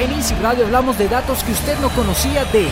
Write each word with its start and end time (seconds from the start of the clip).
En 0.00 0.12
Easy 0.12 0.34
Radio 0.36 0.64
hablamos 0.64 0.96
de 0.96 1.08
datos 1.08 1.42
que 1.42 1.50
usted 1.50 1.76
no 1.80 1.88
conocía 1.90 2.44
de... 2.44 2.68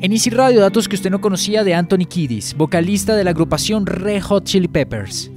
En 0.00 0.12
Easy 0.12 0.30
Radio, 0.30 0.60
datos 0.60 0.88
que 0.88 0.96
usted 0.96 1.10
no 1.10 1.20
conocía 1.20 1.64
de 1.64 1.74
Anthony 1.74 2.06
Kiddis, 2.08 2.56
vocalista 2.56 3.14
de 3.14 3.24
la 3.24 3.30
agrupación 3.30 3.84
Red 3.84 4.22
Hot 4.22 4.44
Chili 4.44 4.68
Peppers. 4.68 5.30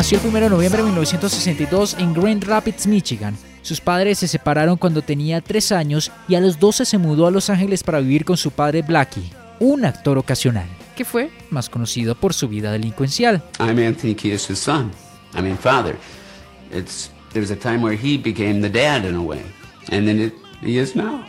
Nació 0.00 0.18
el 0.18 0.28
1 0.28 0.40
de 0.40 0.48
noviembre 0.48 0.78
de 0.78 0.84
1962 0.84 1.96
en 1.98 2.14
Grand 2.14 2.42
Rapids, 2.44 2.86
Michigan. 2.86 3.36
Sus 3.70 3.80
padres 3.80 4.18
se 4.18 4.26
separaron 4.26 4.76
cuando 4.76 5.00
tenía 5.00 5.40
3 5.40 5.70
años 5.70 6.10
y 6.26 6.34
a 6.34 6.40
los 6.40 6.58
12 6.58 6.84
se 6.84 6.98
mudó 6.98 7.28
a 7.28 7.30
Los 7.30 7.50
Ángeles 7.50 7.84
para 7.84 8.00
vivir 8.00 8.24
con 8.24 8.36
su 8.36 8.50
padre 8.50 8.82
Blackie, 8.82 9.30
un 9.60 9.84
actor 9.84 10.18
ocasional, 10.18 10.66
que 10.96 11.04
fue 11.04 11.30
más 11.50 11.68
conocido 11.68 12.16
por 12.16 12.34
su 12.34 12.48
vida 12.48 12.72
delincuencial. 12.72 13.44
I'm 13.60 13.78
Anthony 13.78 14.16
Kiedis' 14.16 14.56
son. 14.56 14.90
I 15.36 15.40
mean, 15.40 15.56
father. 15.56 15.94
It's 16.72 17.12
there's 17.32 17.52
a 17.52 17.56
time 17.56 17.80
where 17.80 17.96
he 17.96 18.18
became 18.18 18.60
the 18.60 18.68
dad 18.68 19.04
in 19.04 19.14
a 19.14 19.22
way, 19.22 19.44
and 19.92 20.04
then 20.04 20.18
it, 20.18 20.34
he 20.60 20.76
is 20.76 20.96
now. 20.96 21.24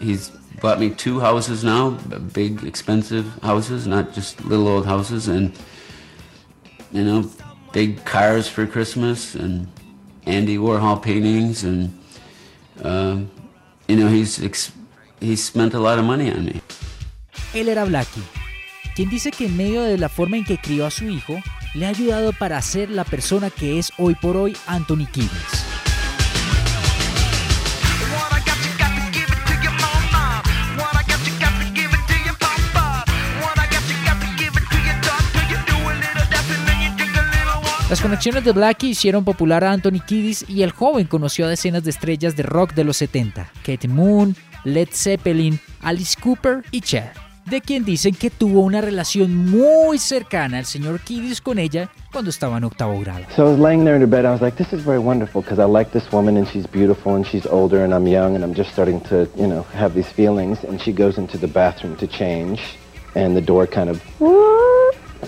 He's 0.00 0.32
bought 0.60 0.80
me 0.80 0.90
two 0.90 1.20
houses 1.20 1.62
now, 1.62 1.90
big, 2.32 2.64
expensive 2.64 3.26
houses, 3.44 3.86
not 3.86 4.12
just 4.12 4.44
little 4.44 4.66
old 4.66 4.86
houses, 4.86 5.28
and 5.28 5.52
you 6.90 7.04
know, 7.04 7.30
big 7.72 8.04
cars 8.04 8.48
for 8.48 8.66
Christmas, 8.66 9.36
and 9.36 9.68
Andy 10.26 10.58
Warhol 10.58 11.00
paintings, 11.00 11.64
and 11.64 11.90
um, 12.82 13.30
you 13.88 13.96
know, 13.96 14.08
he's 14.08 14.36
he's 15.20 15.44
spent 15.44 15.74
a 15.74 15.78
lot 15.78 15.98
of 15.98 16.04
money 16.04 16.30
on 16.30 16.44
me. 16.44 16.60
Él 17.54 17.68
era 17.68 17.84
Blackie, 17.84 18.22
quien 18.94 19.08
dice 19.08 19.30
que 19.30 19.46
en 19.46 19.56
medio 19.56 19.82
de 19.82 19.96
la 19.98 20.08
forma 20.08 20.36
en 20.36 20.44
que 20.44 20.58
crió 20.58 20.86
a 20.86 20.90
su 20.90 21.08
hijo, 21.08 21.40
le 21.74 21.86
ha 21.86 21.90
ayudado 21.90 22.32
para 22.32 22.60
ser 22.60 22.90
la 22.90 23.04
persona 23.04 23.50
que 23.50 23.78
es 23.78 23.92
hoy 23.98 24.14
por 24.14 24.36
hoy 24.36 24.56
Anthony 24.66 25.06
Kiddis. 25.12 25.75
Las 37.88 38.00
conexiones 38.00 38.44
de 38.44 38.50
Blackie 38.50 38.88
hicieron 38.88 39.24
popular 39.24 39.62
a 39.62 39.70
Anthony 39.70 40.00
Kiddis 40.04 40.44
y 40.48 40.64
el 40.64 40.72
joven 40.72 41.06
conoció 41.06 41.46
a 41.46 41.48
decenas 41.48 41.84
de 41.84 41.90
estrellas 41.90 42.34
de 42.34 42.42
rock 42.42 42.74
de 42.74 42.82
los 42.82 42.96
70, 42.96 43.48
Kate 43.64 43.86
Moon, 43.86 44.34
Led 44.64 44.88
Zeppelin, 44.90 45.60
Alice 45.82 46.16
Cooper 46.20 46.64
y 46.72 46.80
Cher, 46.80 47.12
de 47.44 47.60
quien 47.60 47.84
dicen 47.84 48.16
que 48.16 48.28
tuvo 48.28 48.62
una 48.62 48.80
relación 48.80 49.36
muy 49.36 49.98
cercana 50.00 50.58
el 50.58 50.64
señor 50.64 50.98
Kiddis 50.98 51.40
con 51.40 51.60
ella 51.60 51.88
cuando 52.10 52.30
estaba 52.30 52.56
en 52.56 52.64
octavo 52.64 52.98
grado. 52.98 53.22
So 53.36 53.46
I 53.46 53.50
was 53.50 53.60
laying 53.60 53.84
there 53.84 53.94
in 53.94 54.10
bed. 54.10 54.24
I 54.24 54.32
was 54.32 54.40
like, 54.40 54.56
this 54.56 54.72
is 54.72 54.84
very 54.84 54.98
wonderful 54.98 55.42
because 55.42 55.60
I 55.60 55.70
like 55.70 55.92
this 55.92 56.10
woman 56.10 56.36
and 56.36 56.48
she's 56.48 56.66
beautiful 56.66 57.14
and 57.14 57.24
she's 57.24 57.46
older 57.46 57.84
and 57.84 57.94
I'm 57.94 58.08
young 58.08 58.34
and 58.34 58.42
I'm 58.42 58.52
just 58.56 58.72
starting 58.72 59.00
to, 59.02 59.28
you 59.36 59.46
know, 59.46 59.62
have 59.74 59.94
these 59.94 60.08
feelings. 60.08 60.64
And 60.64 60.80
she 60.80 60.90
goes 60.90 61.18
into 61.18 61.38
the 61.38 61.46
bathroom 61.46 61.94
to 61.98 62.08
change 62.08 62.60
and 63.14 63.36
the 63.36 63.40
door 63.40 63.68
kind 63.68 63.88
of 63.88 64.02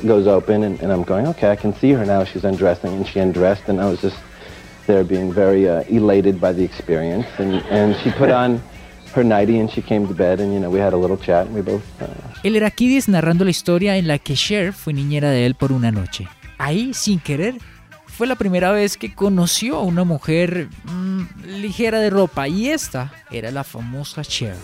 goes 0.06 0.27
open 0.27 0.62
and, 0.62 0.81
and 0.81 0.92
I'm 0.92 1.03
going, 1.03 1.27
okay, 1.28 1.50
I 1.50 1.56
can 1.56 1.75
see 1.75 1.92
her 1.92 2.05
now. 2.05 2.25
She's 2.25 2.44
undressing 2.44 2.92
and 2.94 3.06
she 3.06 3.20
undressed 3.20 3.69
and 3.69 3.81
I 3.81 3.89
was 3.89 4.00
just 4.00 4.17
there 4.86 5.05
being 5.05 5.33
very 5.33 5.69
uh, 5.69 5.83
elated 5.89 6.41
by 6.41 6.53
the 6.53 6.64
experience. 6.64 7.27
And, 7.39 7.62
and 7.70 7.97
she 8.03 8.11
put 8.11 8.31
on 8.31 8.61
her 9.14 9.25
nightie 9.25 9.59
and 9.59 9.70
she 9.70 9.83
came 9.83 10.06
to 10.09 10.14
bed 10.14 10.41
and, 10.41 10.53
you 10.53 10.61
know, 10.61 10.70
we 10.70 10.78
had 10.78 10.92
a 10.92 10.97
little 10.97 11.16
chat 11.16 11.47
and 11.47 11.55
we 11.55 11.62
both... 11.62 11.83
Uh, 12.00 12.06
Él 12.42 12.56
era 12.56 12.72
narrando 13.09 13.44
la 13.44 13.50
historia 13.50 13.97
en 13.97 14.06
la 14.06 14.19
que 14.19 14.34
Cher 14.34 14.72
fue 14.72 14.93
niñera 14.93 15.31
de 15.31 15.47
él 15.47 15.54
por 15.54 15.72
una 15.72 15.91
noche. 15.91 16.28
Ahí, 16.59 16.93
sin 16.94 17.21
querer, 17.21 17.56
fue 18.06 18.27
la 18.27 18.34
primera 18.34 18.72
vez 18.72 18.97
que 18.97 19.15
conoció 19.15 19.77
a 19.77 19.82
una 19.82 20.04
mujer 20.04 20.69
mm, 20.84 21.22
ligera 21.60 22.00
de 22.00 22.10
ropa 22.10 22.48
y 22.48 22.69
esta 22.69 23.12
era 23.31 23.50
la 23.50 23.65
famosa 23.65 24.22
Cher. 24.22 24.56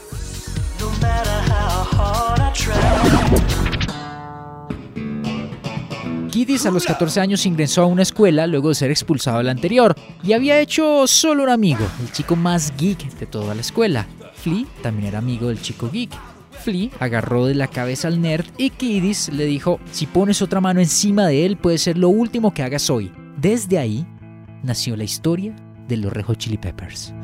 Kiddis 6.34 6.66
a 6.66 6.72
los 6.72 6.84
14 6.84 7.20
años 7.20 7.46
ingresó 7.46 7.82
a 7.82 7.86
una 7.86 8.02
escuela 8.02 8.48
luego 8.48 8.70
de 8.70 8.74
ser 8.74 8.90
expulsado 8.90 9.38
de 9.38 9.44
la 9.44 9.52
anterior 9.52 9.94
y 10.24 10.32
había 10.32 10.58
hecho 10.58 11.06
solo 11.06 11.44
un 11.44 11.48
amigo, 11.48 11.86
el 12.00 12.10
chico 12.10 12.34
más 12.34 12.76
geek 12.76 13.08
de 13.20 13.26
toda 13.26 13.54
la 13.54 13.60
escuela. 13.60 14.08
Flea 14.34 14.64
también 14.82 15.10
era 15.10 15.18
amigo 15.18 15.46
del 15.46 15.62
chico 15.62 15.88
geek. 15.92 16.10
Flea 16.50 16.90
agarró 16.98 17.46
de 17.46 17.54
la 17.54 17.68
cabeza 17.68 18.08
al 18.08 18.20
nerd 18.20 18.46
y 18.58 18.70
Kiddis 18.70 19.28
le 19.32 19.44
dijo, 19.44 19.78
si 19.92 20.06
pones 20.06 20.42
otra 20.42 20.60
mano 20.60 20.80
encima 20.80 21.28
de 21.28 21.46
él 21.46 21.56
puede 21.56 21.78
ser 21.78 21.96
lo 21.96 22.08
último 22.08 22.52
que 22.52 22.64
hagas 22.64 22.90
hoy. 22.90 23.12
Desde 23.36 23.78
ahí 23.78 24.04
nació 24.64 24.96
la 24.96 25.04
historia 25.04 25.54
de 25.86 25.98
los 25.98 26.12
Red 26.12 26.24
Hot 26.24 26.38
Chili 26.38 26.58
Peppers. 26.58 27.14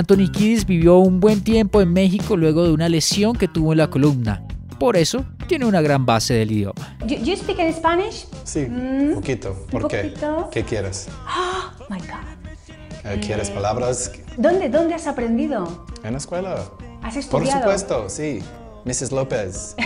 Anthony 0.00 0.30
Kiddis 0.32 0.64
vivió 0.64 0.96
un 0.96 1.20
buen 1.20 1.42
tiempo 1.44 1.82
en 1.82 1.92
México 1.92 2.34
luego 2.34 2.64
de 2.64 2.72
una 2.72 2.88
lesión 2.88 3.36
que 3.36 3.48
tuvo 3.48 3.72
en 3.72 3.78
la 3.78 3.90
columna. 3.90 4.42
Por 4.78 4.96
eso 4.96 5.26
tiene 5.46 5.66
una 5.66 5.82
gran 5.82 6.06
base 6.06 6.32
del 6.32 6.50
idioma. 6.52 6.96
You, 7.06 7.16
you 7.18 7.36
speak 7.36 7.58
in 7.58 7.70
Spanish? 7.74 8.26
Sí, 8.44 8.60
un 8.60 9.12
poquito. 9.16 9.54
¿Por 9.70 9.82
¿Un 9.84 9.90
qué? 9.90 9.98
poquito? 10.04 10.48
¿Qué 10.50 10.62
quieres? 10.64 11.08
Oh 11.28 11.84
my 11.90 11.98
God. 11.98 13.04
Eh, 13.04 13.20
¿Quieres 13.24 13.50
palabras 13.50 14.10
¿Dónde, 14.38 14.70
¿Dónde 14.70 14.94
has 14.94 15.06
aprendido? 15.06 15.84
en 16.02 16.12
la 16.12 16.18
escuela? 16.18 16.64
¿Has 17.02 17.12
Por 17.26 17.42
estudiado? 17.42 17.60
supuesto, 17.60 18.08
sí. 18.08 18.40
Mrs. 18.86 19.12
Lopez. 19.12 19.74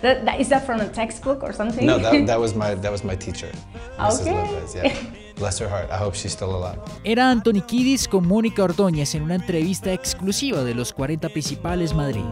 That- 0.00 0.24
that- 0.24 0.40
is 0.40 0.48
that 0.48 0.64
from 0.64 0.80
a 0.80 0.86
textbook 0.86 1.42
or 1.42 1.52
something? 1.54 1.84
No, 1.86 1.98
that, 1.98 2.26
that 2.26 2.40
was 2.40 2.54
my 2.56 2.74
that 2.76 2.90
was 2.90 3.04
my 3.04 3.14
teacher. 3.16 3.50
Mrs. 3.98 4.20
Okay. 4.22 4.32
Lopez, 4.32 4.74
yeah. 4.74 4.92
Bless 5.42 5.60
her 5.60 5.68
heart. 5.68 5.90
I 5.90 5.96
hope 5.96 6.14
she's 6.14 6.32
still 6.32 6.54
alive. 6.54 6.78
Era 7.02 7.28
Anthony 7.28 7.62
Kiddis 7.66 8.06
con 8.06 8.28
Mónica 8.28 8.62
Ordóñez 8.62 9.16
en 9.16 9.24
una 9.24 9.34
entrevista 9.34 9.92
exclusiva 9.92 10.62
de 10.62 10.72
los 10.72 10.92
40 10.92 11.28
principales 11.30 11.92
Madrid. 11.92 12.22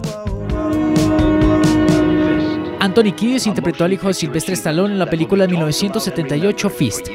Anthony 2.79 3.13
Kiddis 3.13 3.49
interpretó 3.49 3.83
al 3.83 3.95
hijo 3.95 4.07
de 4.07 4.15
Silvestre 4.15 4.55
Stallone 4.55 4.93
en 4.93 5.01
la 5.01 5.11
película 5.11 5.43
de 5.43 5.49
1978 5.49 6.71
Fist. 6.71 7.09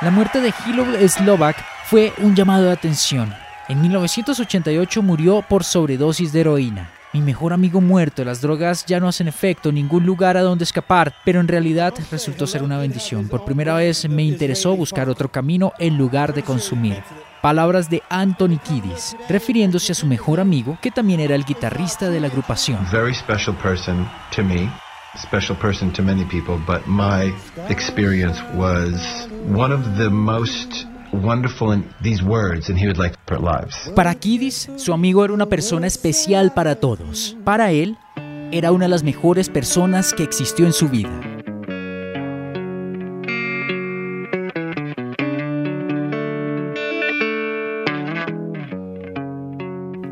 La 0.00 0.10
muerte 0.12 0.40
de 0.40 0.54
Hilo 0.64 1.08
Slovak 1.08 1.56
fue 1.86 2.12
un 2.18 2.36
llamado 2.36 2.66
de 2.66 2.70
atención. 2.70 3.34
En 3.68 3.82
1988 3.82 5.02
murió 5.02 5.42
por 5.42 5.64
sobredosis 5.64 6.32
de 6.32 6.40
heroína. 6.42 6.99
Mi 7.12 7.20
mejor 7.20 7.52
amigo 7.52 7.80
muerto, 7.80 8.24
las 8.24 8.40
drogas 8.40 8.86
ya 8.86 9.00
no 9.00 9.08
hacen 9.08 9.26
efecto, 9.26 9.72
ningún 9.72 10.06
lugar 10.06 10.36
a 10.36 10.42
donde 10.42 10.62
escapar, 10.62 11.12
pero 11.24 11.40
en 11.40 11.48
realidad 11.48 11.92
resultó 12.08 12.46
ser 12.46 12.62
una 12.62 12.78
bendición. 12.78 13.26
Por 13.28 13.44
primera 13.44 13.74
vez 13.74 14.08
me 14.08 14.22
interesó 14.22 14.76
buscar 14.76 15.08
otro 15.08 15.28
camino 15.28 15.72
en 15.80 15.98
lugar 15.98 16.32
de 16.34 16.44
consumir. 16.44 17.02
Palabras 17.42 17.90
de 17.90 18.00
Anthony 18.10 18.58
Kiddis, 18.62 19.16
refiriéndose 19.28 19.90
a 19.90 19.96
su 19.96 20.06
mejor 20.06 20.38
amigo, 20.38 20.78
que 20.80 20.92
también 20.92 21.18
era 21.18 21.34
el 21.34 21.44
guitarrista 21.44 22.10
de 22.10 22.20
la 22.20 22.28
agrupación. 22.28 22.78
very 22.92 23.12
special 23.12 23.56
person 23.56 24.06
to 24.36 24.44
me, 24.44 24.70
special 25.16 25.56
person 25.56 25.92
to 25.92 26.02
many 26.02 26.24
people, 26.26 26.58
but 26.64 26.86
my 26.86 27.34
experience 27.68 28.40
was 28.54 28.94
one 29.48 29.72
of 29.74 29.96
the 29.98 30.08
most 30.08 30.86
wonderful 31.12 31.72
in 31.72 31.84
these 32.02 32.22
words, 32.22 32.68
and 32.68 32.78
he 32.78 32.86
would 32.86 32.98
like 32.98 33.16
put 33.26 33.40
lives. 33.40 33.90
Para 33.94 34.14
Kiddis, 34.14 34.70
su 34.76 34.92
amigo 34.92 35.24
era 35.24 35.32
una 35.32 35.46
persona 35.46 35.86
especial 35.86 36.52
para 36.52 36.76
todos. 36.76 37.36
Para 37.44 37.72
él, 37.72 37.96
era 38.52 38.72
una 38.72 38.86
de 38.86 38.90
las 38.90 39.02
mejores 39.02 39.48
personas 39.48 40.12
que 40.12 40.22
existió 40.22 40.66
en 40.66 40.72
su 40.72 40.88
vida. 40.88 41.10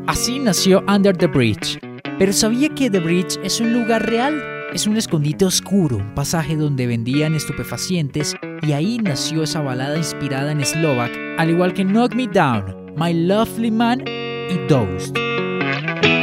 Así 0.07 0.39
nació 0.39 0.83
Under 0.87 1.15
the 1.15 1.27
Bridge. 1.27 1.79
Pero 2.17 2.33
sabía 2.33 2.69
que 2.69 2.89
The 2.89 2.99
Bridge 2.99 3.39
es 3.43 3.61
un 3.61 3.71
lugar 3.71 4.05
real. 4.05 4.41
Es 4.73 4.85
un 4.85 4.97
escondite 4.97 5.45
oscuro, 5.45 5.97
un 5.97 6.13
pasaje 6.13 6.55
donde 6.55 6.85
vendían 6.85 7.35
estupefacientes 7.35 8.35
y 8.61 8.71
ahí 8.73 8.97
nació 8.97 9.43
esa 9.43 9.61
balada 9.61 9.97
inspirada 9.97 10.51
en 10.51 10.65
Slovak, 10.65 11.11
al 11.37 11.49
igual 11.49 11.73
que 11.73 11.83
Knock 11.83 12.13
Me 12.15 12.27
Down, 12.27 12.93
My 12.95 13.13
Lovely 13.13 13.71
Man 13.71 14.03
y 14.07 14.57
Dosed. 14.67 15.15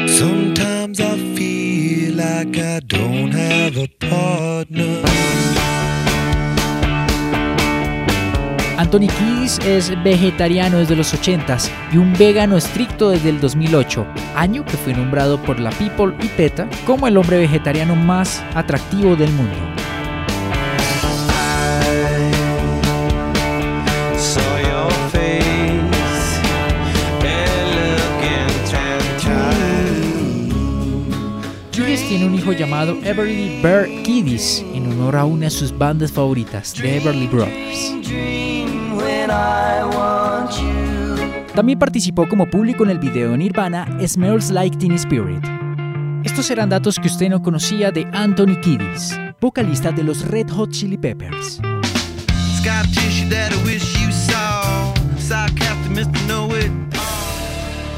Sometimes 0.08 1.00
I 1.00 1.34
feel 1.34 2.16
like 2.16 2.58
I 2.58 2.80
don't 2.86 3.34
have 3.34 3.76
a 3.76 3.88
partner. 4.08 5.02
Anthony 8.78 9.08
Kiedis 9.08 9.58
es 9.60 9.92
vegetariano 10.04 10.78
desde 10.78 10.96
los 10.96 11.14
80s 11.14 11.70
y 11.92 11.96
un 11.96 12.12
vegano 12.12 12.58
estricto 12.58 13.10
desde 13.10 13.30
el 13.30 13.40
2008, 13.40 14.06
año 14.36 14.64
que 14.66 14.76
fue 14.76 14.92
nombrado 14.92 15.42
por 15.42 15.58
la 15.58 15.70
People 15.70 16.14
y 16.22 16.28
PETA 16.28 16.68
como 16.84 17.08
el 17.08 17.16
hombre 17.16 17.38
vegetariano 17.38 17.96
más 17.96 18.44
atractivo 18.54 19.16
del 19.16 19.32
mundo. 19.32 19.75
Hijo 32.46 32.52
llamado 32.52 32.96
Everly 33.02 33.60
Bear 33.60 33.88
Kiedis 34.04 34.64
en 34.72 34.86
honor 34.92 35.16
a 35.16 35.24
una 35.24 35.46
de 35.46 35.50
sus 35.50 35.76
bandas 35.76 36.12
favoritas, 36.12 36.72
The 36.74 36.98
Everly 36.98 37.26
Brothers. 37.26 37.92
También 41.56 41.78
participó 41.78 42.28
como 42.28 42.48
público 42.48 42.84
en 42.84 42.90
el 42.90 43.00
video 43.00 43.32
de 43.32 43.38
Nirvana 43.38 43.98
Smells 44.06 44.50
Like 44.50 44.76
Teen 44.76 44.92
Spirit. 44.92 45.44
Estos 46.22 46.48
eran 46.50 46.68
datos 46.68 47.00
que 47.00 47.08
usted 47.08 47.30
no 47.30 47.42
conocía 47.42 47.90
de 47.90 48.06
Anthony 48.12 48.60
Kiedis, 48.60 49.18
vocalista 49.40 49.90
de 49.90 50.04
los 50.04 50.24
Red 50.28 50.48
Hot 50.50 50.70
Chili 50.70 50.96
Peppers. 50.96 51.60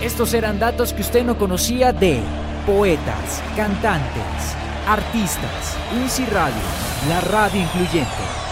Estos 0.02 0.32
eran 0.32 0.58
datos 0.58 0.94
que 0.94 1.02
usted 1.02 1.22
no 1.22 1.36
conocía 1.36 1.92
de 1.92 2.22
poetas, 2.68 3.42
cantantes, 3.56 4.54
artistas, 4.86 5.74
Easy 6.02 6.26
Radio, 6.26 6.60
la 7.08 7.18
radio 7.22 7.62
incluyente. 7.62 8.47